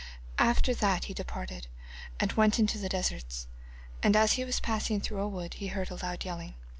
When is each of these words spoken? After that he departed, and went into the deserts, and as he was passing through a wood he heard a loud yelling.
After 0.39 0.73
that 0.73 1.03
he 1.03 1.13
departed, 1.13 1.67
and 2.19 2.33
went 2.33 2.57
into 2.57 2.79
the 2.79 2.89
deserts, 2.89 3.45
and 4.01 4.15
as 4.15 4.31
he 4.33 4.43
was 4.43 4.59
passing 4.59 4.99
through 4.99 5.19
a 5.19 5.27
wood 5.27 5.53
he 5.53 5.67
heard 5.67 5.91
a 5.91 5.95
loud 5.95 6.25
yelling. 6.25 6.55